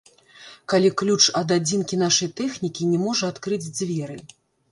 [0.71, 4.19] Калі ключ ад адзінкі нашай тэхнікі не можа адкрыць дзверы.